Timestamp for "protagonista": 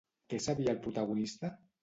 0.87-1.53